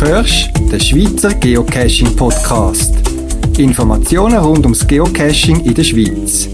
[0.00, 2.94] hörst den Schweizer Geocaching Podcast.
[3.58, 6.48] Informationen rund ums Geocaching in der Schweiz.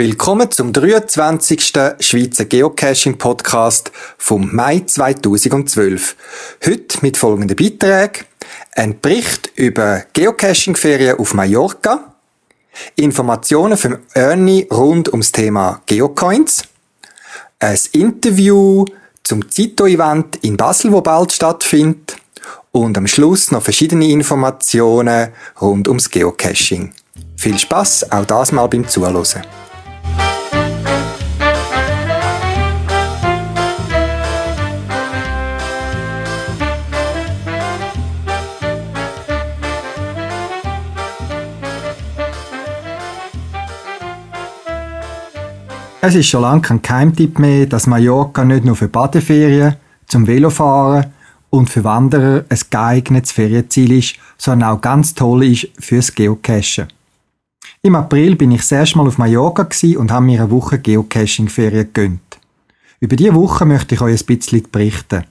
[0.00, 1.74] Willkommen zum 23.
[2.00, 6.16] Schweizer Geocaching Podcast vom Mai 2012.
[6.64, 8.24] Heute mit folgenden Beiträgen.
[8.74, 12.14] Ein Bericht über Geocaching-Ferien auf Mallorca.
[12.96, 16.62] Informationen von Ernie rund ums Thema Geocoins.
[17.58, 18.86] Ein Interview
[19.22, 22.16] zum Zito-Event in Basel, wo bald stattfindet.
[22.72, 25.28] Und am Schluss noch verschiedene Informationen
[25.60, 26.94] rund ums Geocaching.
[27.36, 29.44] Viel Spaß auch das mal beim Zuhören.
[46.02, 51.12] Es ist schon lange kein Keimtipp mehr, dass Mallorca nicht nur für Badeferien, zum Velofahren
[51.50, 56.86] und für Wanderer ein geeignetes Ferienziel ist, sondern auch ganz toll ist fürs Geocachen.
[57.82, 61.92] Im April bin ich das erste Mal auf Mallorca und habe mir eine Woche Geocaching-Ferien
[61.92, 62.38] gegönnt.
[62.98, 65.24] Über diese Woche möchte ich euch ein bisschen berichten.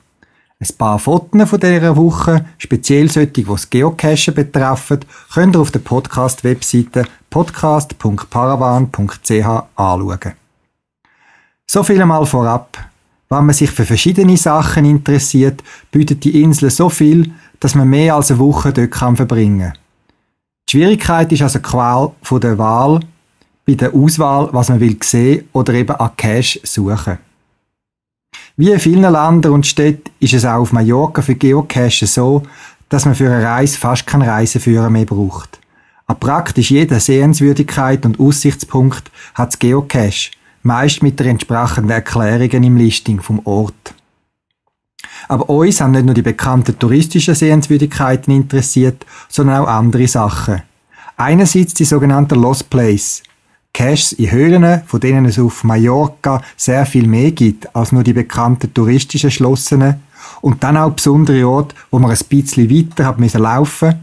[0.59, 4.99] Ein paar Fotos von dieser Woche, speziell solche, die das Geocachen betreffen,
[5.33, 10.38] könnt ihr auf der Podcast-Webseite podcast.paravan.ch anschauen.
[11.71, 12.79] So viel einmal vorab.
[13.29, 18.15] Wenn man sich für verschiedene Sachen interessiert, bietet die Insel so viel, dass man mehr
[18.15, 19.73] als eine Woche dort kann verbringen
[20.67, 23.01] Die Schwierigkeit ist also die Qual von der Wahl,
[23.67, 27.19] bei der Auswahl, was man will sehen oder eben an Cache suchen.
[28.57, 32.41] Wie in vielen Ländern und Städten ist es auch auf Mallorca für Geocache so,
[32.89, 35.59] dass man für eine Reise fast keinen Reiseführer mehr braucht.
[36.07, 40.31] An praktisch jeder Sehenswürdigkeit und Aussichtspunkt hat Geocache
[40.63, 43.93] meist mit der entsprechenden Erklärungen im Listing vom Ort.
[45.27, 50.61] Aber uns haben nicht nur die bekannten touristischen Sehenswürdigkeiten interessiert, sondern auch andere Sachen.
[51.17, 53.23] Einerseits die sogenannten Lost Place.
[53.73, 58.13] Caches in Höhlen, von denen es auf Mallorca sehr viel mehr gibt als nur die
[58.13, 60.01] bekannten touristischen Schlossenen.
[60.41, 63.95] Und dann auch besondere Orte, wo man ein bisschen weiter hat müssen laufen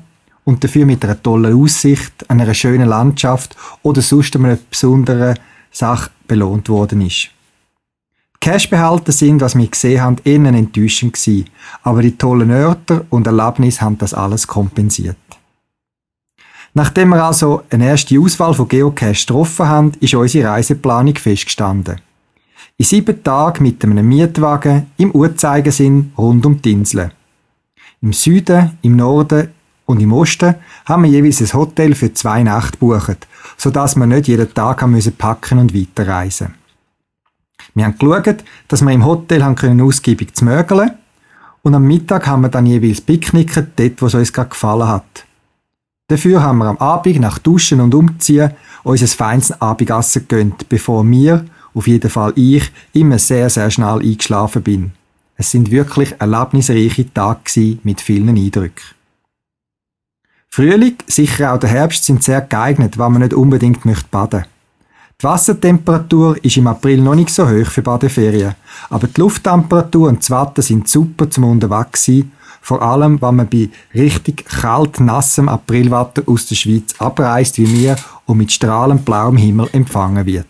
[0.45, 5.39] und dafür mit einer tollen Aussicht, einer schönen Landschaft oder sonst einem besonderen
[5.71, 7.31] Sache belohnt worden ist.
[8.35, 11.49] Die Cashbehälter sind, was wir gesehen haben, innen enttäuschend gewesen,
[11.83, 15.17] aber die tollen Örter und Erlebnisse haben das alles kompensiert.
[16.75, 22.03] Nachdem wir also eine erste Auswahl von Geocache getroffen haben, ist unsere Reiseplanung festgestanden.
[22.77, 27.13] In sieben Tagen mit einem Mietwagen im Uhrzeigersinn rund um die Insel.
[28.03, 29.49] Im Süden, im Norden
[29.87, 33.27] und im Osten haben wir jeweils ein Hotel für zwei Nächte gebucht,
[33.57, 36.55] sodass wir nicht jeden Tag haben müssen packen und weiterreisen.
[37.75, 40.91] Wir haben geschaut, dass wir im Hotel haben können ausgiebig zu mögeln
[41.63, 45.25] und am Mittag haben wir dann jeweils picknicken, dort, wo es uns gerade gefallen hat.
[46.09, 48.53] Dafür haben wir am Abend nach Duschen und Umziehen
[48.85, 54.63] unser feines Abendessen gegönnt, bevor wir, auf jeden Fall ich, immer sehr, sehr schnell eingeschlafen
[54.63, 54.93] bin.
[55.37, 58.96] Es sind wirklich erlebnisreiche Tage mit vielen Eindrücken.
[60.51, 64.45] Frühling, sicher auch der Herbst sind sehr geeignet, wenn man nicht unbedingt möchte baden.
[65.21, 68.55] Die Wassertemperatur ist im April noch nicht so hoch für Badeferien,
[68.91, 73.49] aber die Lufttemperatur und das Wetter sind super zum Unterwegs sein, vor allem wenn man
[73.49, 77.97] bei richtig kalt, nassem Aprilwetter aus der Schweiz abreist wie mir
[78.27, 80.47] und mit strahlend blauem Himmel empfangen wird.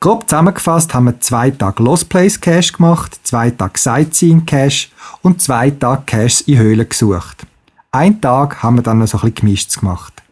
[0.00, 4.88] Grob zusammengefasst haben wir zwei Tage Lost Place Cache gemacht, zwei Tage Sightseeing Cache
[5.22, 7.46] und zwei Tage Caches in Höhlen gesucht.
[7.92, 10.22] Ein Tag haben wir dann noch so ein bisschen gemischt gemacht.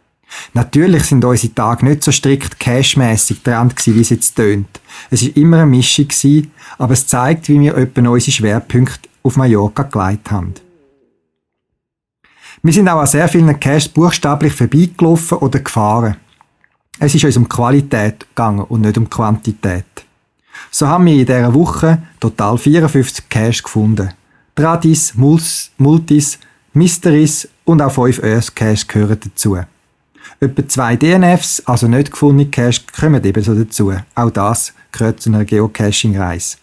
[0.53, 4.81] Natürlich sind unsere Tage nicht so strikt cashmäßig dran gewesen, wie es jetzt tönt.
[5.11, 9.37] Es ist immer eine Mischung gewesen, aber es zeigt, wie wir etwa unsere Schwerpunkte auf
[9.37, 10.55] Mallorca geleitet haben.
[12.63, 16.17] Wir sind auch an sehr vielen Caches buchstäblich vorbeigelaufen oder gefahren.
[17.01, 19.85] Es ist uns um Qualität gegangen und nicht um Quantität.
[20.71, 24.11] So haben wir in dieser Woche total 54 Caches gefunden.
[24.55, 26.39] Tradis, Multis,
[26.79, 29.59] Mysteries und auch 5 Earth Cache gehören dazu.
[30.41, 33.93] Etwa zwei DNFs, also nicht gefundene Cache, kommen ebenso dazu.
[34.15, 36.59] Auch das gehört zu einer Geocaching-Reise.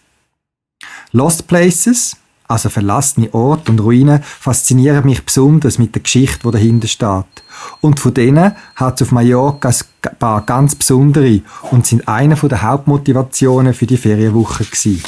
[1.12, 2.16] Lost Places,
[2.48, 7.42] also verlassene Orte und Ruinen, faszinieren mich besonders mit der Geschichte, die dahinter steht.
[7.82, 12.62] Und von denen hat es auf Mallorca ein paar ganz besondere und sind eine der
[12.62, 15.02] Hauptmotivationen für die Ferienwoche gewesen.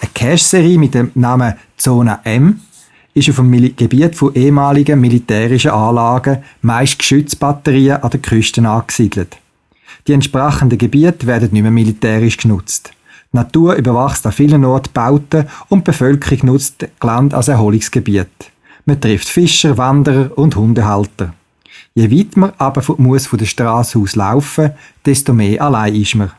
[0.00, 2.60] Eine Cache-Serie mit dem Namen Zona M
[3.14, 9.36] ist auf dem Gebiet von ehemaligen militärischen Anlagen meist Geschützbatterien an den Küsten angesiedelt.
[10.06, 12.92] Die entsprechenden Gebiete werden nicht mehr militärisch genutzt.
[13.32, 18.28] Die Natur überwachst an vielen Orten Bauten und die Bevölkerung nutzt Land als Erholungsgebiet.
[18.84, 21.34] Man trifft Fischer, Wanderer und Hundehalter.
[21.94, 24.72] Je weiter man aber muss von der Straße aus laufen,
[25.04, 26.32] desto mehr allein ist man.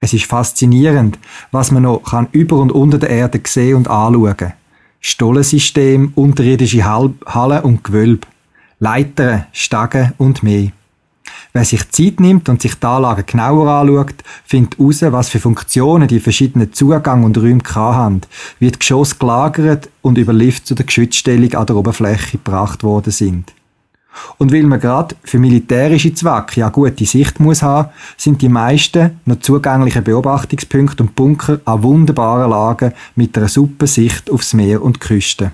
[0.00, 1.18] Es ist faszinierend,
[1.50, 4.52] was man noch kann über und unter der Erde sehen und anschauen kann.
[5.08, 8.26] Stollensystem, unterirdische Hallen und Gewölbe,
[8.80, 10.72] Leitern, Stagen und mehr.
[11.52, 16.08] Wer sich Zeit nimmt und sich die Anlagen genauer anschaut, findet heraus, was für Funktionen
[16.08, 18.22] die verschiedenen Zugänge und Räume haben,
[18.58, 23.12] wie die Geschosse gelagert und über Lift zu der Geschützstellung an der Oberfläche gebracht worden
[23.12, 23.52] sind.
[24.38, 29.20] Und weil man gerade für militärische Zwecke ja gute Sicht muss haben, sind die meisten
[29.24, 34.96] noch zugänglichen Beobachtungspunkte und Bunker an wunderbaren Lagen mit einer super Sicht aufs Meer und
[34.96, 35.52] die Küste.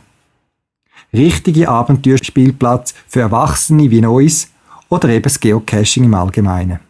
[1.13, 4.49] Richtige Abenteuerspielplatz für Erwachsene wie uns,
[4.93, 6.81] oder eben das Geocaching im Allgemeinen.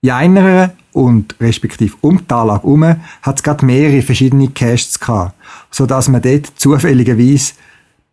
[0.00, 2.84] In einer und respektive um die Anlage herum
[3.22, 5.34] hat es gerade mehrere verschiedene Caches gehabt,
[5.70, 7.52] sodass wir dort zufälligerweise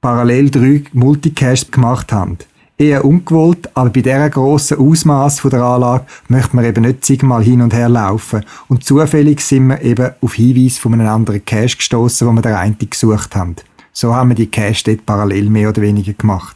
[0.05, 2.37] parallel drei Multicaches gemacht haben.
[2.77, 7.59] Eher ungewollt, aber bei dieser grossen Ausmaß der Anlage möchte man eben nicht siebenmal hin
[7.63, 8.45] und her laufen.
[8.67, 12.53] Und zufällig sind wir eben auf Hinweis von einem anderen Cache gestoßen, wo wir den
[12.53, 13.55] einen gesucht haben.
[13.93, 16.55] So haben wir die Cache dort parallel mehr oder weniger gemacht.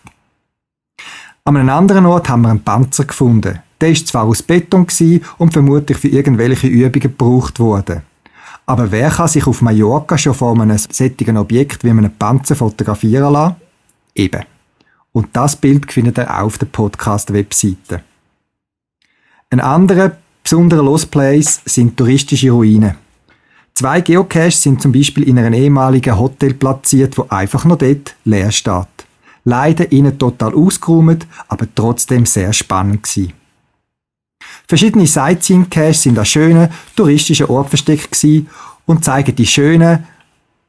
[1.43, 3.63] An einem anderen Ort haben wir einen Panzer gefunden.
[3.81, 4.85] Der ist zwar aus Beton
[5.39, 8.03] und vermutlich für irgendwelche Übungen gebraucht worden.
[8.69, 13.33] Aber wer kann sich auf Mallorca schon vor einem sättigen Objekt wie einem Panzer fotografieren
[13.33, 13.55] lassen?
[14.13, 14.43] Eben.
[15.11, 18.03] Und das Bild findet ihr auch auf der Podcast-Webseite.
[19.49, 20.11] Ein anderer
[20.43, 22.93] besonderer Lost Place sind touristische Ruinen.
[23.73, 28.51] Zwei Geocaches sind zum Beispiel in einem ehemaligen Hotel platziert, wo einfach noch dort leer
[28.51, 28.99] steht
[29.45, 33.33] leider innen total ausgeräumt, aber trotzdem sehr spannend gewesen.
[34.69, 38.23] Verschiedene Sightseeing-Caches sind an schönen touristischen Orten versteckt
[38.85, 40.05] und zeigen die schönen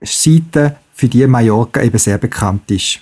[0.00, 3.00] Seiten, für die Mallorca eben sehr bekannt ist.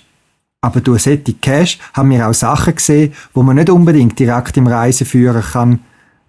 [0.59, 4.67] Aber durch solche Cache haben wir auch Sachen gesehen, wo man nicht unbedingt direkt im
[4.67, 5.79] Reiseführer kann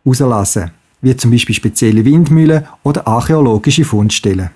[0.06, 0.70] rauslassen,
[1.00, 4.50] wie zum Beispiel spezielle Windmühlen oder archäologische Fundstellen.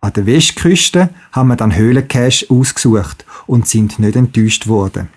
[0.00, 5.08] An der Westküste haben wir dann Höhlencache ausgesucht und sind nicht enttäuscht worden.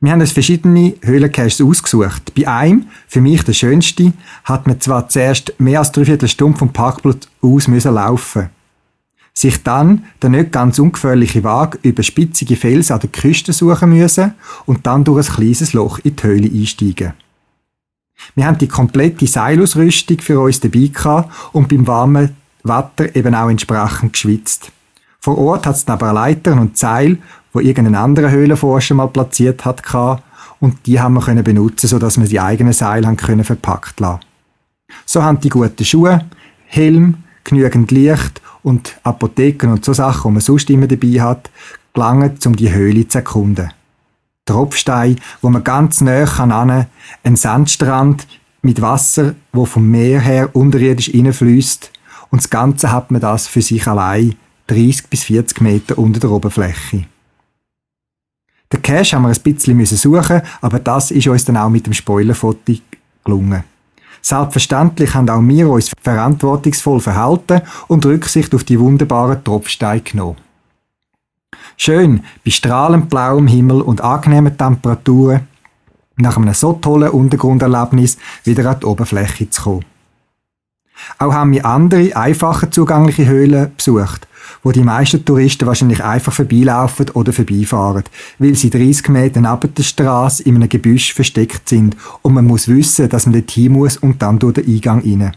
[0.00, 2.34] Wir haben uns verschiedene Höhlencaches ausgesucht.
[2.34, 4.12] Bei einem, für mich der schönste,
[4.44, 8.50] hat man zwar zuerst mehr als dreiviertel Stunde vom Parkplatz aus müssen laufen.
[9.32, 14.34] Sich dann der nicht ganz ungefährliche Wagen über spitzige Felsen an der Küste suchen müssen
[14.66, 17.14] und dann durch ein kleines Loch in die Höhle einsteigen.
[18.34, 23.50] Wir haben die komplette Seilausrüstung für uns dabei gehabt und beim warmen Wetter eben auch
[23.50, 24.70] entsprechend geschwitzt.
[25.20, 27.18] Vor Ort hat es aber Leitern und Seil,
[27.54, 29.82] wo irgendein anderer Höhlenforscher mal platziert hat,
[30.60, 34.20] und die haben wir können benutzen, sodass wir die eigenen Seile können verpackt lassen.
[35.06, 36.24] So haben die guten Schuhe,
[36.66, 41.50] Helm, genügend Licht und Apotheken und so Sachen, die man sonst immer dabei hat,
[41.92, 43.72] gelangt, um die Höhle zu erkunden.
[44.46, 48.26] Tropfstein, wo man ganz näher kann ein Sandstrand
[48.62, 51.90] mit Wasser, wo vom Meer her unterirdisch reinfließt
[52.30, 54.34] und das Ganze hat man das für sich allein
[54.66, 57.04] 30 bis 40 Meter unter der Oberfläche.
[58.74, 61.92] Den Cache haben wir ein bisschen suchen, aber das ist uns dann auch mit dem
[61.92, 62.74] Spoilerfoto
[63.22, 63.62] gelungen.
[64.20, 70.38] Selbstverständlich haben auch wir uns verantwortungsvoll verhalten und Rücksicht auf die wunderbaren Tropfsteine genommen.
[71.76, 75.46] Schön, bei strahlend blauem Himmel und angenehmen Temperaturen,
[76.16, 79.84] nach einem so tollen Untergrunderlebnis wieder an die Oberfläche zu kommen.
[81.18, 84.26] Auch haben wir andere, einfacher zugängliche Höhlen besucht,
[84.62, 88.04] wo die meisten Touristen wahrscheinlich einfach vorbeilaufen oder vorbeifahren,
[88.38, 92.68] weil sie 30 Meter neben der Straße in einem Gebüsch versteckt sind und man muss
[92.68, 95.32] wissen, dass man dort hin muss und dann durch den Eingang rein.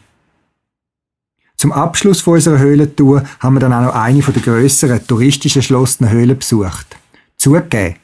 [1.57, 6.11] Zum Abschluss von unserer Höhlentour haben wir dann auch noch eine der grösseren, touristisch erschlossenen
[6.11, 6.95] Höhlen besucht.
[7.35, 7.95] Zugegeben,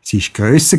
[0.00, 0.78] sie war grösser,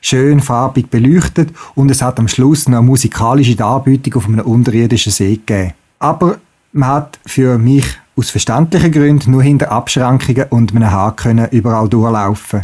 [0.00, 5.12] schön farbig beleuchtet und es hat am Schluss noch eine musikalische Darbietung auf einem unterirdischen
[5.12, 5.74] See gegeben.
[5.98, 6.38] Aber
[6.72, 7.86] man hat für mich
[8.16, 11.14] aus verständlichen Gründen nur hinter Abschrankungen und einem Haar
[11.50, 12.62] überall durchlaufen.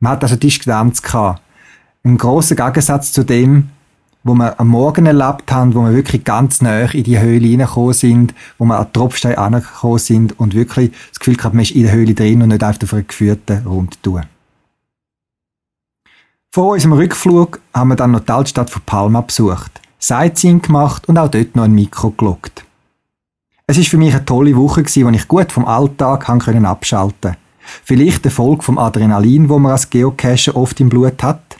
[0.00, 1.40] Man hat also Distanz gehabt.
[2.04, 3.70] Ein großer Gegensatz zu dem,
[4.24, 7.92] wo wir am Morgen erlebt haben, wo wir wirklich ganz nah in die Höhle reingekommen
[7.92, 11.72] sind, wo wir an den Tropfstein angekommen sind und wirklich das Gefühl gehabt, man ist
[11.72, 14.22] in der Höhle drin und nicht auf einer geführten Rundtour.
[16.54, 21.16] Vor unserem Rückflug haben wir dann noch die Altstadt von Palma besucht, Sightseeing gemacht und
[21.16, 22.66] auch dort noch ein Mikro gelockt.
[23.66, 26.66] Es ist für mich eine tolle Woche gewesen, wo ich gut vom Alltag haben können
[26.66, 27.38] abschalten.
[27.82, 31.56] Vielleicht der Folge vom Adrenalin, wo man als Geocacher oft im Blut hat.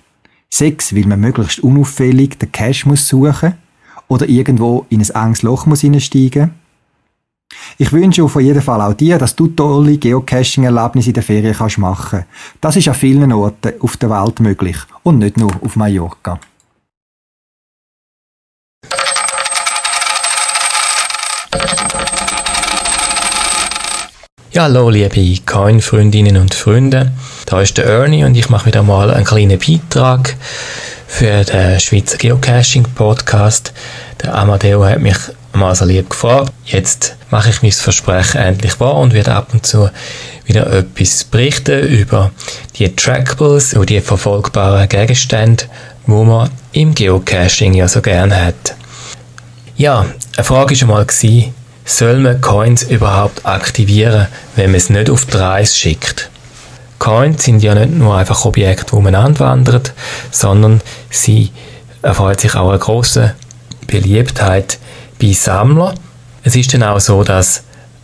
[0.50, 3.54] Sechs, weil man möglichst unauffällig den Cache muss suchen
[4.08, 6.52] oder irgendwo in ein enges Loch muss hineinsteigen.
[7.78, 11.78] Ich wünsche auf jeden Fall auch dir, dass du tolle Geocaching-Erlebnisse in der Ferien kannst
[11.78, 12.24] machen.
[12.60, 16.38] Das ist an vielen Orten auf der Welt möglich und nicht nur auf Mallorca.
[24.54, 27.12] Ja, hallo liebe Coin-Freundinnen und Freunde.
[27.46, 30.36] Da ist der Ernie und ich mache wieder mal einen kleinen Beitrag
[31.06, 33.72] für den Schweizer Geocaching-Podcast.
[34.22, 35.16] Der Amadeo hat mich
[35.74, 36.52] so lieb gefragt.
[36.64, 39.90] Jetzt mache ich mein Versprechen endlich wahr und werde ab und zu
[40.44, 42.30] wieder etwas berichten über
[42.76, 45.64] die Trackables und die verfolgbaren Gegenstände,
[46.06, 48.74] wo man im Geocaching ja so gerne hat.
[49.76, 50.06] Ja,
[50.36, 51.06] eine Frage war mal,
[51.84, 56.30] soll man Coins überhaupt aktivieren, wenn man es nicht auf die Reise schickt?
[56.98, 59.92] Coins sind ja nicht nur einfach Objekte, wo man anwandert,
[60.30, 60.80] sondern
[61.10, 61.50] sie
[62.02, 63.34] erfreut sich auch eine große
[63.88, 64.78] Beliebtheit
[65.22, 65.94] bei Sammlern.
[66.42, 67.62] Es ist dann auch so, dass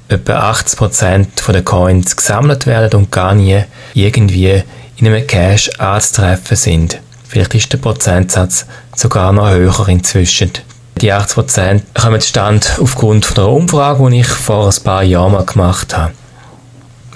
[0.09, 4.63] etwa 80% der Coins gesammelt werden und gar nie irgendwie
[4.97, 7.01] in einem Cache anzutreffen sind.
[7.29, 8.65] Vielleicht ist der Prozentsatz
[8.97, 10.53] sogar noch höher inzwischen.
[11.01, 15.97] Die 80% kommen zustande aufgrund einer Umfrage, die ich vor ein paar Jahren mal gemacht
[15.97, 16.13] habe.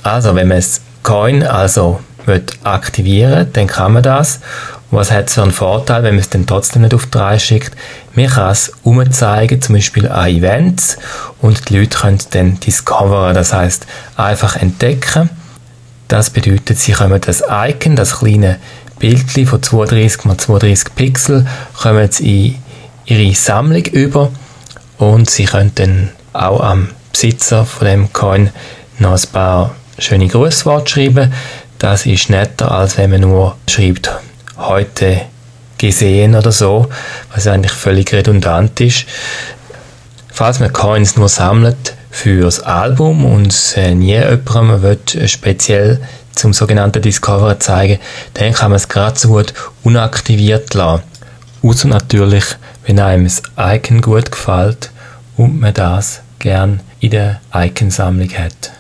[0.03, 2.01] Also, wenn man das Coin also
[2.63, 4.41] aktivieren dann kann man das.
[4.93, 7.41] Was hat es für einen Vorteil, wenn man es dann trotzdem nicht auf die Reihe
[7.41, 7.75] schickt?
[8.15, 10.99] Man kann es umzeigen, zum Beispiel an Events,
[11.41, 13.87] und die Leute können dann discoveren, das heißt
[14.19, 15.31] einfach entdecken.
[16.09, 18.59] Das bedeutet, sie kommen das Icon, das kleine
[18.99, 22.57] Bildchen von 32 x 32 Pixel, kommen in
[23.07, 24.31] ihre Sammlung über
[24.99, 28.51] und sie können dann auch am Besitzer von dem Coin
[28.99, 31.33] noch ein paar schöne Grußworte schreiben.
[31.79, 34.11] Das ist netter, als wenn man nur schreibt,
[34.66, 35.23] heute
[35.78, 36.88] gesehen oder so,
[37.35, 39.04] was eigentlich völlig redundant ist.
[40.33, 46.00] Falls man Coins nur sammelt fürs Album und äh, nie jemandem will speziell
[46.35, 47.99] zum sogenannten Discover zeigen,
[48.35, 49.52] dann kann man es gerade so gut
[49.83, 51.02] unaktiviert lassen.
[51.62, 52.45] Außer natürlich,
[52.87, 54.90] wenn einem das Icon gut gefällt
[55.37, 58.73] und man das gern in der Iconsammlung hat.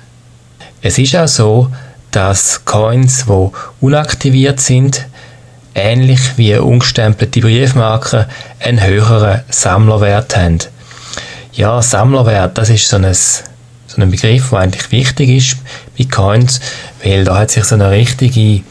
[0.80, 1.68] Es ist auch so,
[2.10, 5.06] dass Coins, die unaktiviert sind,
[5.74, 8.26] ähnlich wie ungestempelte Briefmarken,
[8.60, 10.58] einen höheren Sammlerwert haben.
[11.52, 15.56] Ja, Sammlerwert, das ist so ein, so ein Begriff, der eigentlich wichtig ist
[15.98, 16.60] bei Coins,
[17.04, 18.62] weil da hat sich so eine richtige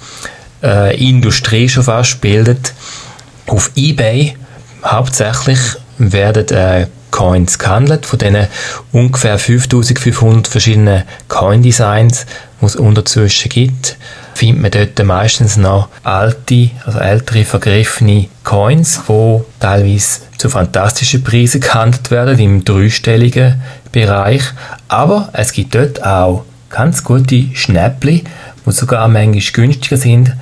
[0.63, 2.74] äh, Industrie schon fast gebildet.
[3.48, 4.36] Auf Ebay
[4.84, 5.60] hauptsächlich
[5.98, 8.47] werden äh, Coins gehandelt, von denen
[8.91, 12.25] ungefähr 5500 verschiedene Coin-Designs,
[12.61, 13.97] die es unterzwischen gibt,
[14.33, 21.61] findet man dort meistens noch alte, also ältere vergriffene Coins, die teilweise zu fantastischen Preisen
[21.61, 24.43] gehandelt werden, im dreistelligen Bereich.
[24.87, 28.23] Aber es gibt dort auch ganz gute Schnäppli,
[28.65, 30.33] die sogar manchmal günstiger sind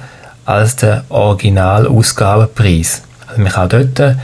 [0.46, 3.02] als der Originalausgabenpreis.
[3.28, 4.16] Also man kann dort äh,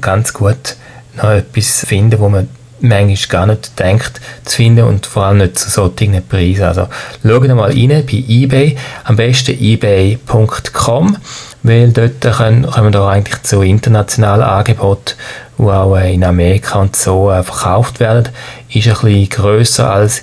[0.00, 0.76] ganz gut
[1.22, 2.48] noch etwas finden, wo man
[2.80, 6.64] manchmal gar nicht denkt zu finden und vor allem nicht zu solchen Preisen.
[6.64, 6.88] Also
[7.22, 11.16] schaut mal rein bei eBay, am besten ebay.com,
[11.62, 15.14] weil dort können, kommen wir eigentlich zu internationalen Angeboten,
[15.58, 18.28] die auch äh, in Amerika und so äh, verkauft werden.
[18.70, 20.22] Ist ein bisschen grösser als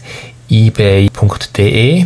[0.49, 2.05] ebay.de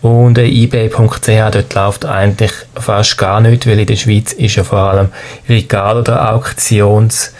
[0.00, 4.64] und äh, ebay.ch, dort läuft eigentlich fast gar nicht, weil in der Schweiz ist ja
[4.64, 5.08] vor allem
[5.48, 7.32] Regal- oder Auktions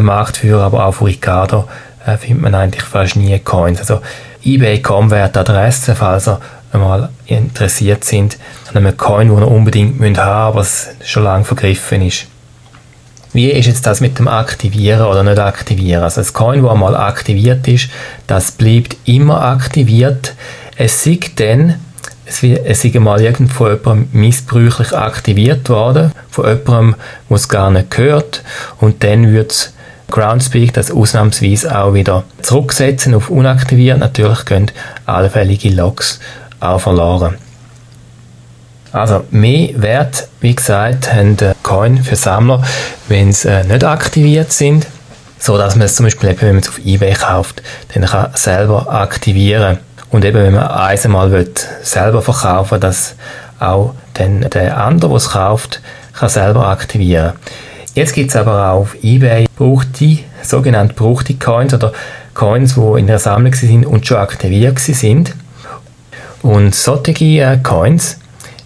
[0.00, 1.68] Marktführer, aber auch von Ricardo
[2.06, 3.80] äh, findet man eigentlich fast nie Coins.
[3.80, 4.00] Also
[4.44, 6.40] eBay.com wäre die Adresse, falls ihr
[6.72, 8.38] mal interessiert sind
[8.70, 12.26] an einem Coin, den ihr unbedingt müsst haben, aber es schon lange vergriffen ist.
[13.32, 16.02] Wie ist jetzt das mit dem Aktivieren oder nicht aktivieren?
[16.02, 17.88] Also das Coin, das einmal aktiviert ist,
[18.26, 20.34] das bleibt immer aktiviert.
[20.76, 21.76] Es sieht dann,
[22.26, 26.94] es, es ist mal irgend von jemandem missbräuchlich aktiviert worden, von jemandem,
[27.30, 28.42] der es gar nicht gehört,
[28.80, 29.72] und dann wird es
[30.12, 33.98] Groundspeak das ausnahmsweise auch wieder zurücksetzen auf unaktiviert.
[33.98, 34.70] Natürlich gehen
[35.06, 36.20] allfällige Logs
[36.60, 37.36] auch verloren.
[38.92, 42.62] Also mehr Wert, wie gesagt, haben Coin für Sammler,
[43.08, 44.86] wenn sie äh, nicht aktiviert sind,
[45.38, 47.62] so dass man es zum Beispiel, wenn man es auf eBay kauft,
[47.94, 49.78] dann kann selber aktivieren
[50.10, 51.50] und eben wenn man eins einmal will,
[51.82, 53.14] selber verkaufen, dass
[53.58, 55.80] auch dann der andere, der es kauft,
[56.12, 57.32] kann selber aktivieren.
[57.94, 61.92] Jetzt gibt es aber auch auf eBay brauchte, sogenannte brauchte Coins oder
[62.32, 65.34] Coins, die in der Sammlung sind und schon aktiviert sind.
[66.40, 68.18] Und solche äh, Coins,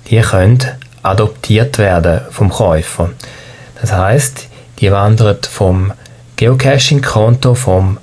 [0.08, 0.60] die können
[1.02, 3.10] adoptiert werden vom Käufer.
[3.80, 4.46] Das heißt,
[4.78, 5.92] die wandern vom
[6.36, 7.98] Geocaching-Konto, vom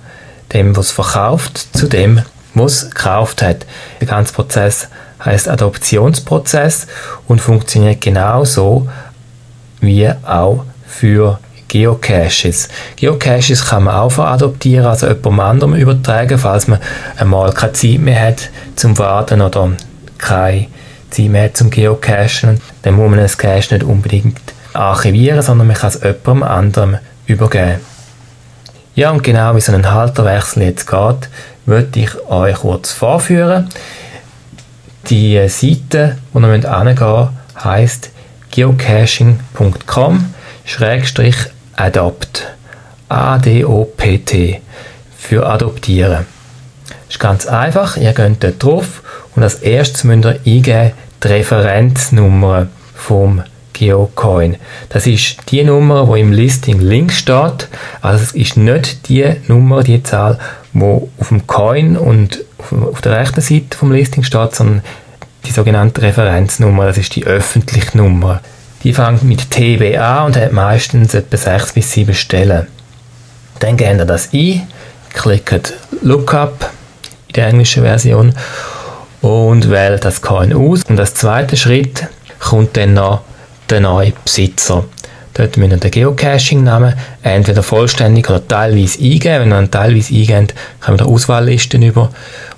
[0.51, 2.22] dem, was verkauft, zu dem,
[2.53, 3.65] was gekauft hat.
[4.01, 4.89] Der ganze Prozess
[5.24, 6.88] heißt Adoptionsprozess
[7.27, 8.89] und funktioniert genauso
[9.80, 12.69] wie auch für Geocaches.
[12.95, 16.79] Geocaches kann man auch veradoptieren, also jemandem anderem übertragen, falls man
[17.17, 19.71] einmal keine Zeit mehr hat zum Warten oder
[20.19, 20.67] keine
[21.09, 22.62] Zeit mehr hat zum Geocachen.
[22.83, 24.39] Dann muss man das Cache nicht unbedingt
[24.73, 27.79] archivieren, sondern man kann es jemandem anderem übergeben.
[28.95, 31.29] Ja, und genau wie so ein Halterwechsel jetzt geht,
[31.65, 33.69] würde ich euch kurz vorführen.
[35.09, 38.12] Die Seite, wo ihr hingehen müsst, heisst
[38.51, 40.32] geocaching.com
[41.75, 42.48] adopt.
[43.10, 44.62] A-D-O-P-T
[45.17, 46.25] für adoptieren.
[47.10, 47.98] Ist ganz einfach.
[47.98, 49.03] Ihr geht dort drauf
[49.36, 50.91] und als erstes müsst ihr eingeben
[51.24, 53.43] die Referenznummer vom
[53.74, 54.58] Geocoin.
[54.89, 57.67] Das ist die Nummer, wo im Listing links steht.
[58.01, 60.39] Also es ist nicht die Nummer, die Zahl,
[60.74, 64.84] wo auf dem Coin und auf der rechten Seite vom Listing steht, sondern
[65.46, 66.86] die sogenannte Referenznummer.
[66.86, 68.41] Das ist die öffentliche Nummer.
[68.83, 72.67] Die fängt mit TB an und hat meistens etwa 6 bis 7 Stellen.
[73.59, 74.67] Dann gebt ihr das ein,
[75.13, 76.69] klickt Lookup
[77.27, 78.33] in der englischen Version
[79.21, 80.83] und wählt das Coin aus.
[80.89, 82.07] Und als zweiter Schritt
[82.39, 83.21] kommt dann noch
[83.69, 84.83] der neue Besitzer.
[85.33, 89.39] Dort müsst ihr den Geocaching-Namen entweder vollständig oder teilweise eingeben.
[89.39, 92.11] Wenn ihr dann teilweise eingebt, kommt ihr Auswahllisten über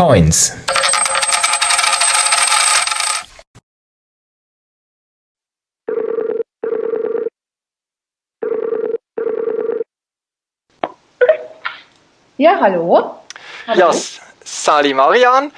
[0.00, 0.54] Coins.
[12.38, 13.18] Ja, hallo.
[13.66, 13.78] hallo.
[13.78, 13.90] Ja,
[14.42, 15.52] Sali Marian.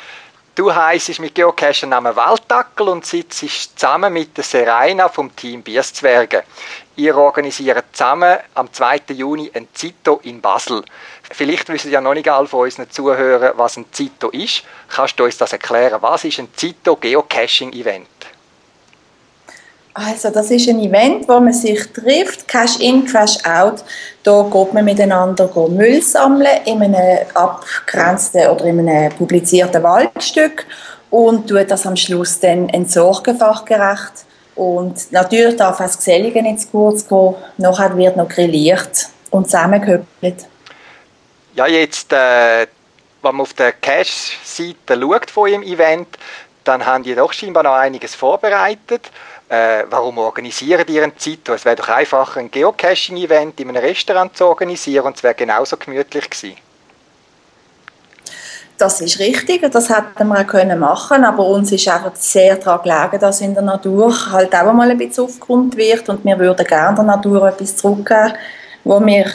[0.55, 6.45] Du heisst mit Geocacher Namen Walddackel und sitzt zusammen mit der Serena vom Team Bierzwerge.
[6.95, 9.01] Ihr organisiert zusammen am 2.
[9.15, 10.85] Juni ein Zito in Basel.
[11.23, 14.65] Vielleicht wissen ja noch nicht alle von unseren Zuhörern, was ein Zito ist.
[14.91, 16.03] Kannst du uns das erklären?
[16.03, 18.09] Was ist ein Zito Geocaching Event?
[19.95, 23.85] Also das ist ein Event, wo man sich trifft, Cash in, Cash out.
[24.23, 30.67] Da geht man miteinander Müll sammeln in einem abgrenzten oder in einem publizierten Waldstück
[31.11, 34.25] und tut das am Schluss dann entsorgen fachgerecht.
[34.55, 37.35] Und natürlich darf auch das Gesellige nicht zu kurz gehen.
[37.59, 40.47] Nachher wird noch grilliert und zusammengehöppelt.
[41.55, 42.67] Ja, jetzt, äh,
[43.23, 46.09] wenn man auf der Cash-Seite schaut von Ihrem Event,
[46.65, 49.11] dann haben die doch scheinbar noch einiges vorbereitet
[49.49, 51.53] äh, warum organisieren die einen Zito?
[51.53, 55.77] Es wäre doch einfacher, ein Geocaching-Event in einem Restaurant zu organisieren und es wäre genauso
[55.77, 56.57] gemütlich gewesen.
[58.83, 62.83] das ist richtig, das hätten wir auch können machen, aber uns ist einfach sehr daran
[62.83, 66.67] gelegen, dass in der Natur halt auch mal ein bisschen aufgeräumt wird und wir würden
[66.67, 68.33] gerne der Natur etwas zurückgeben,
[68.83, 69.27] wo wir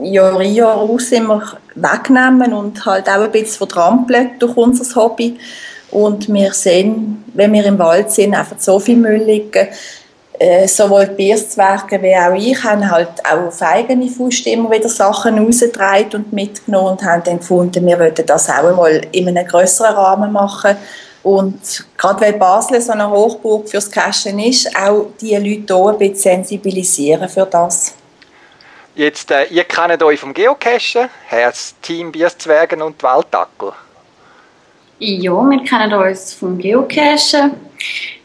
[0.00, 1.42] Jahr in Jahr aus immer
[1.74, 5.36] wegnehmen und halt auch ein bisschen vertrampeln durch unser Hobby.
[5.92, 9.68] Und wir sehen, wenn wir im Wald sind, einfach so viel Müll liegen,
[10.38, 14.88] äh, sowohl die Bierzwerge wie auch ich haben halt auch auf eigene Faust immer wieder
[14.88, 19.46] Sachen rausgetragen und mitgenommen und haben dann gefunden, wir wollten das auch einmal in einem
[19.46, 20.76] größeren Rahmen machen.
[21.22, 25.98] Und gerade weil Basel so eine Hochburg fürs Cashen ist, auch die Leute hier ein
[25.98, 27.94] bisschen sensibilisieren für das.
[28.96, 33.72] Jetzt, äh, ihr kennt euch vom Geocachen, das Team Bierzwergen und Walddackel.
[35.04, 37.54] Ja, wir kennen uns vom Geocachen.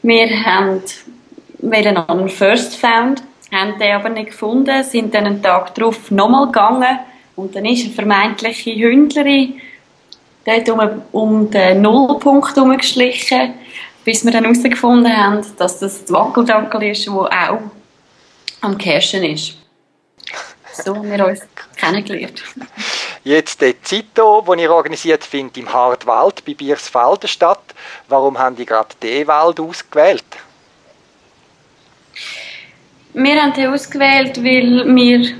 [0.04, 0.84] Wir haben
[1.64, 7.00] einen First Found, haben den aber nicht gefunden, sind dann einen Tag darauf nochmal gegangen
[7.36, 9.60] und dann ist eine vermeintliche Hündlerin
[10.46, 13.56] dort um, um den Nullpunkt herumgeschlichen,
[14.06, 17.60] bis wir dann herausgefunden haben, dass das die Wackeldackel ist, wo auch
[18.62, 19.58] am Cashen ist.
[20.74, 21.42] So haben wir uns
[21.76, 22.44] kennengelernt.
[23.28, 27.76] Jetzt die Zito, die ihr organisiert findet im Hartwald bei Biersfelden statt.
[28.08, 30.24] Warum haben die gerade den Wald ausgewählt?
[33.14, 35.34] Wir haben den ausgewählt, weil wir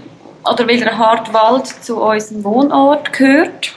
[0.44, 3.74] oder weil der Hartwald zu unserem Wohnort gehört.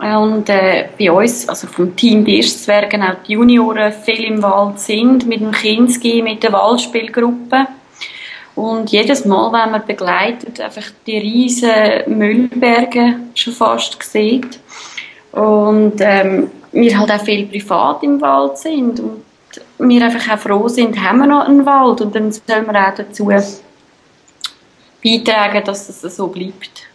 [0.00, 5.28] Und äh, bei uns, also vom Team Birstzwergen, auch die Junioren viel im Wald sind,
[5.28, 7.68] mit dem Kinski, mit der Waldspielgruppe.
[8.54, 11.70] Und jedes Mal, wenn man begleitet, einfach die riesen
[12.06, 14.60] Müllberge schon fast sieht.
[15.32, 19.00] Und ähm, wir halt auch viel privat im Wald sind.
[19.00, 19.22] Und
[19.78, 22.94] wir einfach auch froh sind, haben wir noch einen Wald und dann sollen wir auch
[22.94, 23.30] dazu
[25.02, 26.88] beitragen, dass es so bleibt.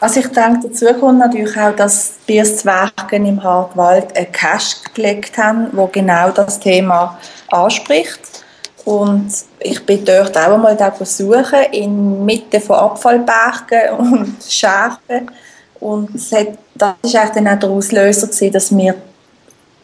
[0.00, 5.38] Also ich denke, dazu kommt natürlich auch, dass die Bierzwergen im Hartwald einen Cache gelegt
[5.38, 8.41] haben, wo genau das Thema anspricht.
[8.84, 15.30] Und ich bin dort auch einmal da besuchen, in Mitte von Abfallbergen und Scherben.
[15.78, 16.40] Und das war
[16.80, 18.94] eigentlich dann auch der Auslöser, gewesen, dass wir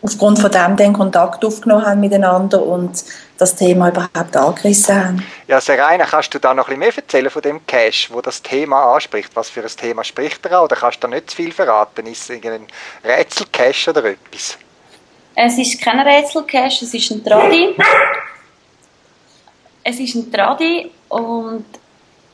[0.02, 3.04] aufgrund von dem den Kontakt aufgenommen haben miteinander und
[3.36, 5.26] das Thema überhaupt angerissen haben.
[5.46, 8.42] Ja, Serena, kannst du da noch ein bisschen mehr erzählen von dem Cache, wo das
[8.42, 9.30] Thema anspricht?
[9.34, 10.64] Was für ein Thema spricht er an?
[10.64, 12.06] Oder kannst du da nicht zu viel verraten?
[12.06, 12.66] Ist es ein
[13.04, 14.58] Rätselcache oder etwas?
[15.34, 17.74] Es ist kein Rätselcache, es ist ein Tradi.
[19.90, 21.64] Es ist ein Tradi und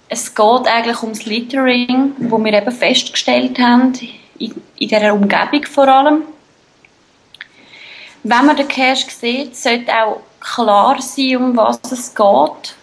[0.08, 3.92] es geht eigentlich ums Littering, wo wir eben festgestellt haben,
[4.40, 6.22] in, dieser Umgebung vor allem
[8.24, 12.74] wenn man den Cache sieht, sollte auch klar sein, um was es geht.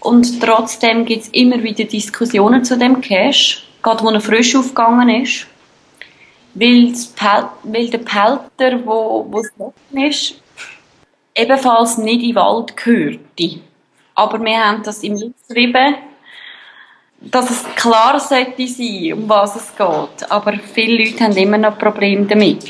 [0.00, 5.22] Und trotzdem gibt es immer wieder Diskussionen zu dem Cache, gerade wo er frisch aufgegangen
[5.22, 5.46] ist.
[6.52, 6.92] Weil,
[7.62, 9.52] weil der Pelter, wo, wo es
[9.92, 10.42] ist,
[11.34, 13.60] ebenfalls nicht in den Wald gehörte.
[14.18, 15.94] Aber wir haben das im Lied geschrieben,
[17.20, 20.30] dass es klar sollte sein, um was es geht.
[20.30, 22.68] Aber viele Leute haben immer noch Probleme damit.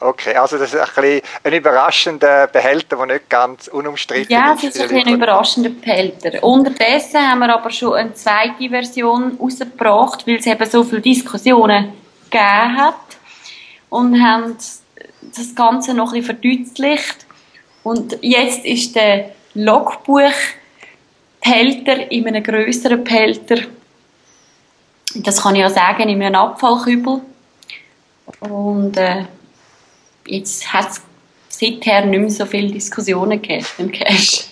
[0.00, 4.62] Okay, also das ist ein, bisschen ein überraschender Behälter, der nicht ganz unumstritten ja, ist.
[4.64, 6.42] Ja, es ist ein, ein überraschender Behälter.
[6.42, 11.92] Unterdessen haben wir aber schon eine zweite Version rausgebracht, weil es eben so viele Diskussionen
[12.28, 12.94] gegeben hat
[13.88, 14.56] und haben
[15.22, 17.24] das Ganze noch ein bisschen verdeutlicht.
[17.84, 23.60] Und jetzt ist der Logbuch-Behälter in einem größeren Behälter,
[25.14, 27.22] das kann ich ja sagen, in einem Abfallkübel.
[28.40, 29.24] Und äh,
[30.26, 31.00] jetzt hat es
[31.48, 34.44] seither nicht mehr so viele Diskussionen gegeben im Cache.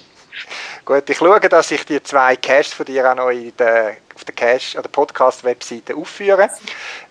[0.85, 4.81] Gut, ich schaue, dass ich die zwei Caches von dir auch noch der, der Cache,
[4.81, 6.49] der Podcast-Webseite aufführe.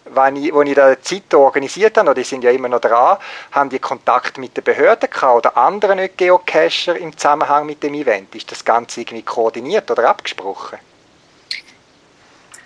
[0.06, 3.18] Wenn ich, als ich die Zeit organisiert habe, und die sind ja immer noch dran,
[3.52, 8.36] haben die Kontakt mit den Behörden gehabt oder anderen Geocacher im Zusammenhang mit dem Event?
[8.36, 10.80] Ist das Ganze irgendwie koordiniert oder abgesprochen?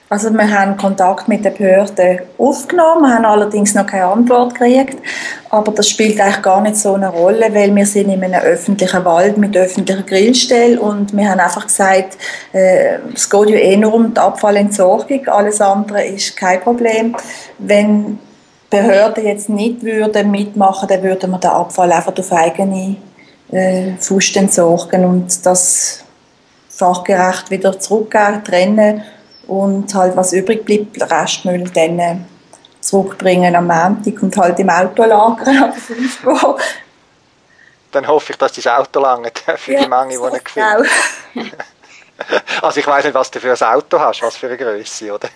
[0.09, 4.97] Also wir haben Kontakt mit den Behörden aufgenommen, haben allerdings noch keine Antwort gekriegt.
[5.49, 9.03] Aber das spielt eigentlich gar nicht so eine Rolle, weil wir sind in einem öffentlichen
[9.03, 12.17] Wald mit öffentlicher Grillstelle und wir haben einfach gesagt,
[12.53, 17.13] äh, es geht ja eh nur um die Abfallentsorgung, alles andere ist kein Problem.
[17.57, 18.17] Wenn
[18.69, 22.95] Behörden jetzt nicht würden mitmachen, dann würden wir den Abfall einfach auf eigene
[23.51, 26.05] äh, Faust entsorgen und das
[26.69, 29.03] fachgerecht wieder zurückgeben, trennen
[29.47, 32.17] und halt was übrig bleibt, Restmüll dann äh,
[32.81, 35.73] zurückbringen am Montag und halt im Auto lagern
[37.91, 40.89] Dann hoffe ich, dass das Auto lange für ja, die Menge, die er gefällt.
[42.61, 45.29] Also ich weiß nicht, was du für ein Auto hast, was für eine Größe, oder?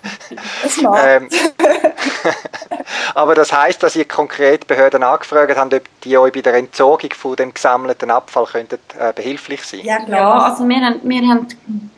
[0.64, 1.30] Das ähm,
[3.16, 7.12] Aber das heißt, dass ihr konkret Behörden angefragt habt, ob die euch bei der Entsorgung
[7.14, 11.48] von dem gesammelten Abfall könnten, äh, behilflich sein Ja, ja, also wir haben, wir haben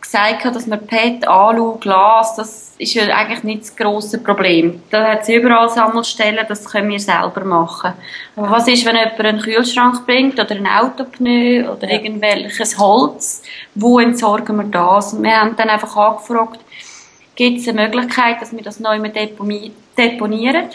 [0.02, 4.82] gesagt, dass wir PET, Alu, Glas, das ist ja eigentlich nicht das grosse Problem.
[4.90, 7.94] Da hat es überall Sammelstellen, das können wir selber machen.
[8.36, 11.96] Aber was ist, wenn jemand einen Kühlschrank bringt oder ein Autopneu oder ja.
[11.96, 13.44] irgendwelches Holz?
[13.76, 15.14] Wo entsorgen wir das?
[15.14, 16.60] Und wir haben dann einfach angefragt,
[17.36, 19.00] gibt es eine Möglichkeit, dass wir das neu
[19.98, 20.70] deponieren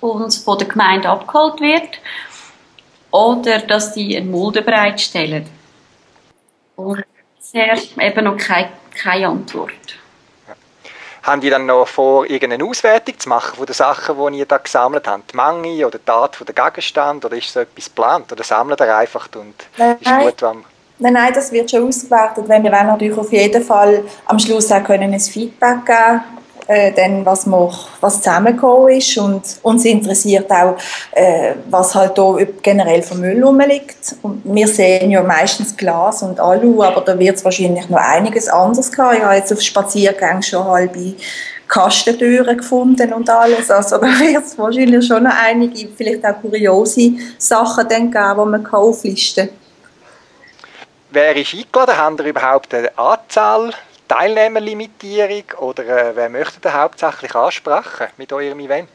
[0.00, 1.98] und von der Gemeinde abgeholt wird
[3.10, 5.48] oder dass die einen Mulde bereitstellen.
[6.76, 7.04] Und
[7.36, 9.72] bisher eben noch keine, keine Antwort.
[11.22, 14.58] Haben die dann noch vor, irgendeine Auswertung zu machen von den Sachen, die ihr da
[14.58, 15.32] gesammelt habt?
[15.32, 17.24] Die Menge oder die Art von der Gegenstand?
[17.24, 18.32] Oder ist so etwas geplant?
[18.32, 19.54] Oder sammelt ihr einfach und
[20.00, 20.64] ist gut, wenn
[21.02, 22.44] Nein, nein, das wird schon ausgewertet.
[22.46, 26.20] Wenn wir wollen natürlich auf jeden Fall am Schluss auch können ein Feedback geben
[26.68, 27.44] äh, was,
[28.00, 30.76] was zusammengekommen ist und uns interessiert auch,
[31.10, 34.14] äh, was halt da generell vom Müll rumliegt.
[34.22, 38.46] Und wir sehen ja meistens Glas und Alu, aber da wird es wahrscheinlich noch einiges
[38.46, 39.08] anderes geben.
[39.16, 41.14] Ich habe jetzt auf Spaziergängen schon halbe
[41.66, 43.70] Kastentüren gefunden und alles.
[43.72, 48.66] Also da wird es wahrscheinlich schon noch einige, vielleicht auch kuriose Sachen geben, die man
[48.66, 49.61] auflisten kann.
[51.14, 51.98] Wer ist eingeladen?
[51.98, 53.74] Haben ihr überhaupt eine Anzahl,
[54.08, 58.88] Teilnehmerlimitierung oder äh, wer möchte ihr hauptsächlich ansprechen mit eurem Event?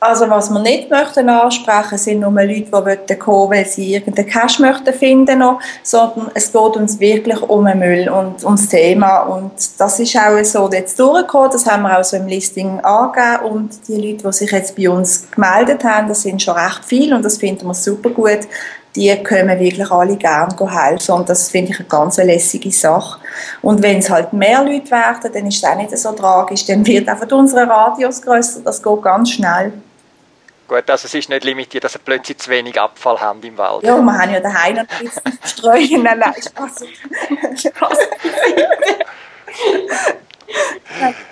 [0.00, 4.58] Also was wir nicht möchten ansprechen, sind nur Leute, die kommen weil sie irgendeinen Cash
[4.58, 9.52] möchten finden noch, sondern es geht uns wirklich um den Müll und ums Thema und
[9.78, 13.88] das ist auch so jetzt durchgekommen, das haben wir auch so im Listing angegeben und
[13.88, 17.22] die Leute, die sich jetzt bei uns gemeldet haben, das sind schon recht viele und
[17.22, 18.48] das finden wir super gut,
[18.96, 23.20] die können wirklich alle gerne helfen und das finde ich eine ganz lässige Sache.
[23.62, 26.84] Und wenn es halt mehr Leute werden, dann ist es auch nicht so tragisch, dann
[26.86, 29.72] wird einfach unsere Radius grösser, das geht ganz schnell.
[30.66, 33.82] Gut, also es ist nicht limitiert, dass wir plötzlich zu wenig Abfall haben im Wald.
[33.82, 36.02] Ja, wir haben ja daheim noch ein bisschen streuen.
[36.04, 36.84] Nein, nein, Spaß.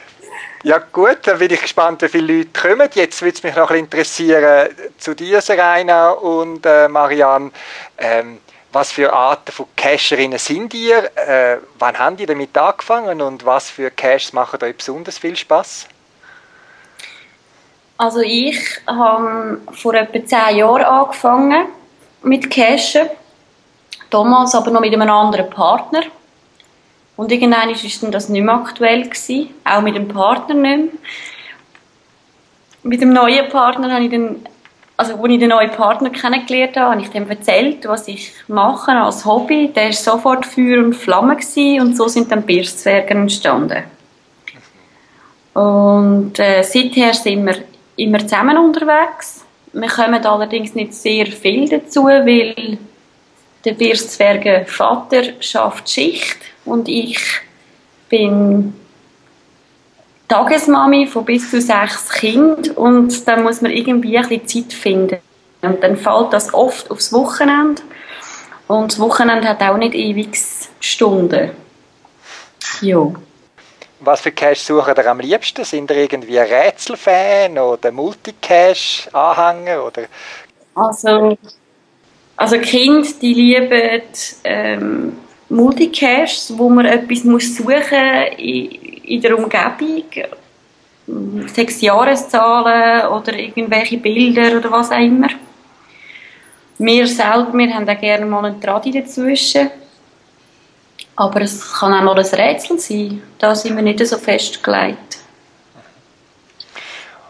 [0.69, 2.91] Ja gut, dann bin ich gespannt, wie viele Leute kommen.
[2.93, 7.53] Jetzt würde es mich noch interessieren zu dir, Serena und äh, Marianne.
[7.97, 11.11] Ähm, was für Arten von Cacherinnen sind ihr?
[11.17, 15.89] Äh, wann haben die damit angefangen und was für Caches machen euch besonders viel Spaß?
[17.97, 21.69] Also ich habe vor etwa zehn Jahren angefangen
[22.23, 23.09] mit Cachen.
[24.11, 26.03] Damals aber noch mit einem anderen Partner.
[27.19, 29.03] Und irgendwann war das nicht mehr aktuell.
[29.03, 30.89] Gewesen, auch mit dem Partner nicht mehr.
[32.85, 34.37] Mit dem neuen Partner habe ich dann,
[34.97, 38.93] also als ich den neuen Partner kennengelernt habe, habe ich dem erzählt, was ich mache
[38.93, 39.73] als Hobby.
[39.75, 43.83] Der war sofort Feuer und Flamme gewesen, und so sind dann Birstzwerge entstanden.
[45.55, 47.57] Und äh, seither sind wir
[47.97, 49.45] immer zusammen unterwegs.
[49.73, 52.79] Wir kommen allerdings nicht sehr viel dazu, weil
[53.65, 57.19] der Birstzwerge Vater schafft Schicht und ich
[58.09, 58.75] bin
[60.29, 65.19] Tagesmami von bis zu sechs Kindern und dann muss man irgendwie ein bisschen Zeit finden.
[65.63, 67.83] Und dann fällt das oft aufs Wochenende
[68.69, 70.39] und das Wochenende hat auch nicht ewig
[70.81, 71.51] Stunden.
[72.83, 73.11] Ja.
[74.01, 75.65] Was für Cache suchen ihr am liebsten?
[75.65, 79.85] Sind ihr irgendwie Rätselfan oder Multicache-Anhänger?
[79.85, 80.03] Oder?
[80.75, 81.37] Also,
[82.37, 84.03] also Kinder, die lieben
[84.45, 85.17] ähm,
[85.49, 90.05] Multicaches, wo man etwas muss suchen in, in der Umgebung,
[91.47, 95.29] sechs Jahreszahlen oder irgendwelche Bilder oder was auch immer.
[96.79, 99.71] Wir selber, wir haben auch gerne mal einen Tradi dazwischen.
[101.17, 103.23] Aber es kann auch mal ein Rätsel sein.
[103.39, 105.19] Da sind wir nicht so festgelegt.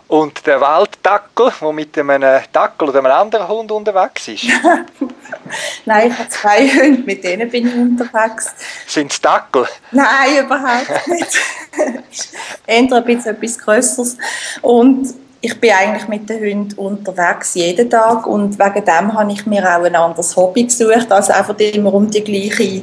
[0.09, 4.45] Und der Walddackel, der mit einem Dackel oder einem anderen Hund unterwegs ist?
[5.85, 8.47] Nein, ich habe zwei Hunde, mit denen bin ich unterwegs.
[8.87, 9.67] Sind es Dackel?
[9.93, 11.39] Nein, überhaupt nicht.
[12.67, 14.17] Eher ein bisschen etwas Größeres.
[14.63, 18.27] Und ich bin eigentlich mit den Hunden unterwegs, jeden Tag.
[18.27, 22.11] Und wegen dem habe ich mir auch ein anderes Hobby gesucht, als einfach immer um
[22.11, 22.83] die gleiche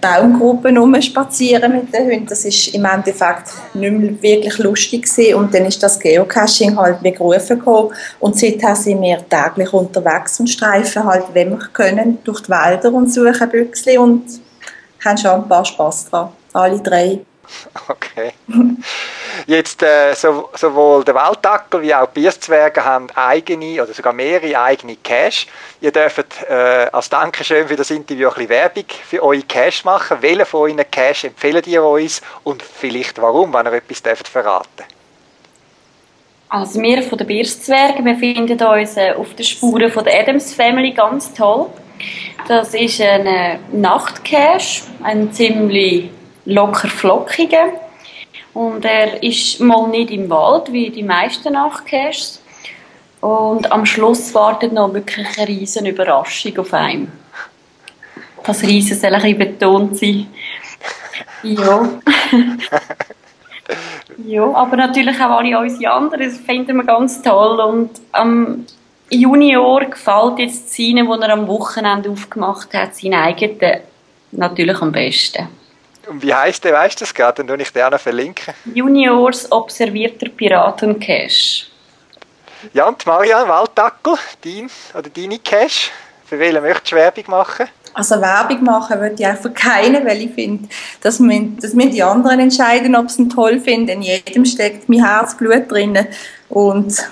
[0.00, 2.26] Baumgruppen spazieren mit den Hunden.
[2.26, 5.34] Das ist im Endeffekt nicht mehr wirklich lustig gewesen.
[5.34, 7.92] Und dann ist das Geocaching halt wie gerufen gekommen.
[8.20, 12.92] Und seither sind wir täglich unterwegs und streifen halt, wenn wir können, durch die Wälder
[12.92, 14.24] und suchen Büchse und
[15.04, 16.28] haben schon ein paar Spass dran.
[16.52, 17.20] Alle drei.
[17.88, 18.32] Okay.
[19.46, 24.60] Jetzt äh, so, sowohl der Walddackel wie auch die Bierzwerge haben eigene oder sogar mehrere
[24.60, 25.46] eigene Cache.
[25.80, 30.18] Ihr dürft äh, als Dankeschön für das Interview ein Werbung für eure Cache machen.
[30.20, 34.84] Welche von euren Cache empfehlt ihr uns und vielleicht warum, wenn ihr etwas dürft verraten
[36.48, 40.54] Also wir von den Bierzwergen, wir finden uns äh, auf den Spuren von der Adams
[40.54, 41.68] Family ganz toll.
[42.46, 46.10] Das ist ein äh, Nachtcache, ein ziemlich
[46.48, 47.72] locker flockiger.
[48.54, 52.42] Und er ist mal nicht im Wald, wie die meisten Nachtcaches.
[53.20, 57.12] Und am Schluss wartet noch wirklich eine riesen Überraschung auf einem.
[58.44, 60.26] Das Riesen soll ein bisschen betont sein.
[61.42, 61.88] Ja.
[64.26, 67.60] ja, aber natürlich auch alle unsere anderen, das finden wir ganz toll.
[67.60, 68.64] Und am
[69.10, 73.80] Junior gefällt jetzt seine, die er am Wochenende aufgemacht hat, sein eigenen,
[74.32, 75.57] natürlich am besten.
[76.08, 77.44] Und wie heisst der, weißt du das gerade?
[77.44, 78.54] Dann ich den noch verlinken.
[78.74, 81.66] Juniors observierter Piratencache.
[82.72, 85.90] Ja, und Marianne Walddackel, dein oder deine Cache,
[86.26, 87.68] für welchen möchtest du Werbung machen?
[87.94, 90.68] Also Werbung machen würde ich einfach keine, weil ich finde,
[91.00, 93.88] dass wir, dass die anderen entscheiden, ob sie ihn toll finden.
[93.88, 96.06] In jedem steckt mein Herzblut drin.
[96.48, 97.08] Und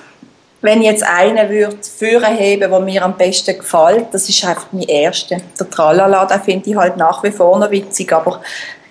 [0.62, 4.66] wenn ich jetzt einen würde führen heben, der mir am besten gefällt, das ist einfach
[4.72, 5.36] mein erster.
[5.58, 8.40] Der Tralala, den finde ich halt nach wie vor noch witzig, aber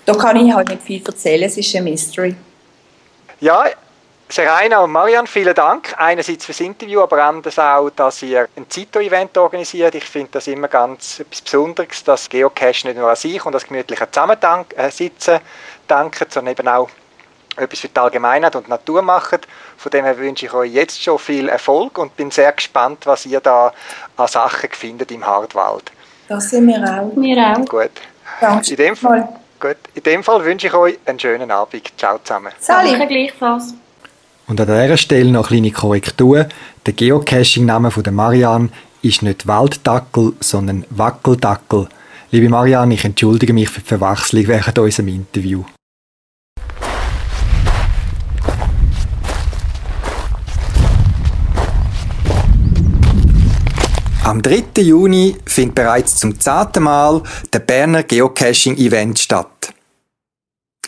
[0.05, 2.35] da kann ich halt nicht viel erzählen, es ist ein Mystery.
[3.39, 3.65] Ja,
[4.27, 5.93] Serena und Marianne, vielen Dank.
[5.97, 9.93] Einerseits fürs Interview, aber andererseits auch, dass ihr ein Zito-Event organisiert.
[9.93, 13.65] Ich finde das immer ganz etwas Besonderes, dass Geocache nicht nur an sich und das
[13.65, 15.39] gemütliche Zusammensitzen
[15.87, 16.89] danken, sondern eben auch
[17.55, 19.39] etwas für die Allgemeinheit und die Natur machen.
[19.77, 23.25] Von dem her wünsche ich euch jetzt schon viel Erfolg und bin sehr gespannt, was
[23.27, 23.73] ihr da
[24.17, 25.91] an Sachen findet im Hartwald.
[26.27, 27.15] Das sind wir auch.
[27.15, 27.65] Wir auch.
[27.65, 27.91] Gut.
[28.41, 28.71] Danke.
[28.71, 29.77] In dem Fall, gut.
[29.93, 31.91] In dem Fall wünsche ich euch einen schönen Abend.
[31.97, 32.51] Ciao zusammen.
[32.65, 33.07] Danke Sali.
[33.07, 33.73] gleichfalls.
[34.47, 36.47] Und an dieser Stelle noch eine kleine Korrektur.
[36.85, 38.69] Der Geocaching-Name von der Marianne
[39.01, 41.89] ist nicht Walddackel, sondern Wackeldackel.
[42.31, 45.63] Liebe Marianne, ich entschuldige mich für die Verwechslung während unserem Interview.
[54.35, 54.81] Am 3.
[54.81, 59.73] Juni findet bereits zum zehnten Mal der Berner Geocaching-Event statt.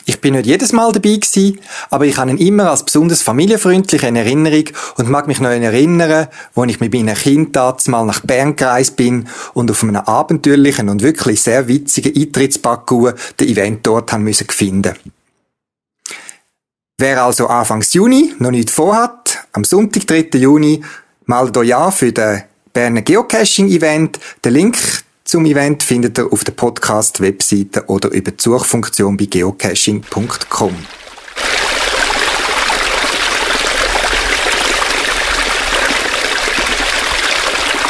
[0.03, 4.03] Ich bin nicht jedes Mal dabei gewesen, aber ich habe ihn immer als besonders familienfreundlich
[4.03, 4.65] in Erinnerung
[4.97, 9.29] und mag mich noch erinnern, wo ich mit meinen Kindern mal nach Bern gereist bin
[9.53, 14.93] und auf einem abenteuerlichen und wirklich sehr witzigen Eintrittsparcours den Event dort haben müssen finden.
[16.97, 20.37] Wer also Anfangs Juni noch nichts vorhat, am Sonntag, 3.
[20.37, 20.83] Juni,
[21.25, 22.43] meldet euch an für den
[22.77, 24.19] Berner Geocaching-Event.
[24.45, 24.77] Den Link
[25.23, 30.75] zum Event findet ihr auf der Podcast-Webseite oder über die Suchfunktion bei geocaching.com.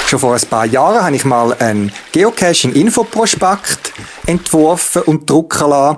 [0.08, 3.92] Schon vor ein paar Jahren habe ich mal einen Geocaching-Infoprospekt
[4.26, 5.98] entworfen und drucken lassen.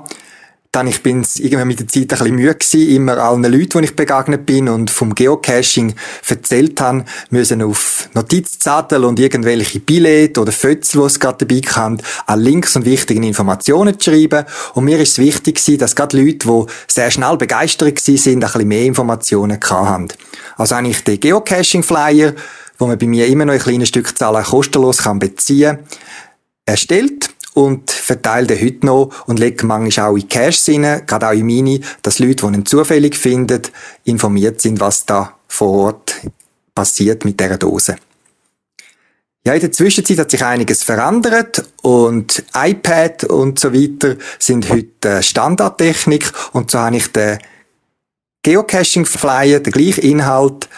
[0.71, 3.85] Dann ich bin's irgendwann mit der Zeit ein bisschen müde gewesen, immer allen Leuten, die
[3.85, 5.95] ich begegnet bin und vom Geocaching
[6.27, 11.97] erzählt haben, müssen auf Notizzettel und irgendwelche Billette oder Fotos, die es gerade dabei hatten,
[12.27, 14.45] an Links und wichtigen Informationen zu schreiben.
[14.75, 18.43] Und mir ist es wichtig gewesen, dass gerade Leute, die sehr schnell begeistert gewesen sind,
[18.43, 20.09] ein bisschen mehr Informationen haben.
[20.55, 22.35] Also habe ich den Geocaching-Flyer,
[22.77, 25.79] wo man bei mir immer noch in kleinen Stückzahlen kostenlos kann beziehen
[26.65, 31.33] erstellt und verteile den heute noch und lege manchmal auch in Caches rein, gerade auch
[31.33, 33.61] in meine, dass Leute, die ihn zufällig finden,
[34.03, 36.15] informiert sind, was da vor Ort
[36.73, 37.97] passiert mit dieser Dose.
[39.45, 45.23] Ja, in der Zwischenzeit hat sich einiges verändert und iPad und so weiter sind heute
[45.23, 47.39] Standardtechnik und so habe ich den
[48.43, 50.69] Geocaching-Flyer, den gleichen Inhalt,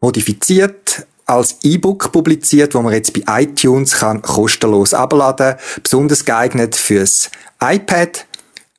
[0.00, 5.56] modifiziert, als E-Book publiziert, wo man jetzt bei iTunes kann kostenlos abladen.
[5.82, 8.26] Besonders geeignet fürs iPad.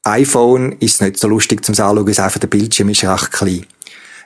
[0.03, 3.65] iPhone ist nicht so lustig zum Anschauen, weil einfach der Bildschirm ist recht klein.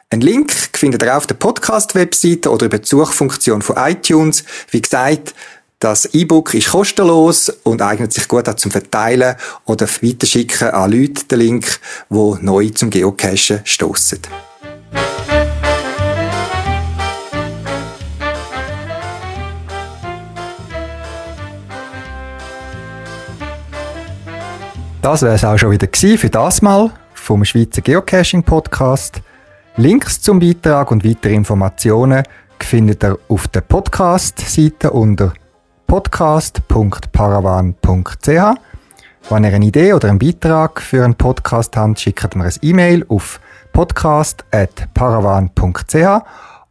[0.10, 4.44] Ein Link findet ihr auf der Podcast-Webseite oder über die Suchfunktion von iTunes.
[4.72, 5.34] Wie gesagt,
[5.80, 9.36] das E-Book ist kostenlos und eignet sich gut auch zum Verteilen
[9.66, 14.20] oder weiterschicken an Leute den Link, die neu zum Geocachen stoßen.
[25.08, 29.22] Das wäre es auch schon wieder gewesen für das Mal vom Schweizer Geocaching Podcast.
[29.78, 32.24] Links zum Beitrag und weitere Informationen
[32.60, 35.32] findet ihr auf der Podcast-Seite unter
[35.88, 38.60] podcast.paravan.ch.
[39.30, 43.06] Wenn ihr eine Idee oder einen Beitrag für einen Podcast habt, schickt mir ein E-Mail
[43.08, 43.40] auf
[43.72, 46.26] podcast.paravan.ch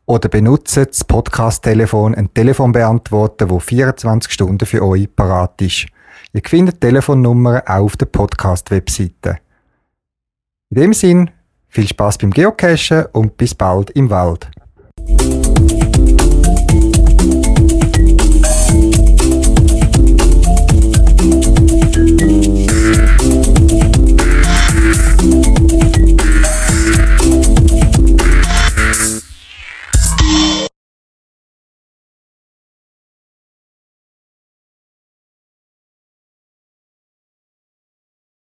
[0.04, 5.86] oder benutzt das Podcast-Telefon, ein Telefonbeantworter, wo 24 Stunden für euch parat ist.
[6.36, 9.38] Ihr findet Telefonnummern auch auf der Podcast-Webseite.
[10.68, 11.30] In dem Sinn,
[11.66, 14.50] viel Spaß beim Geocachen und bis bald im Wald.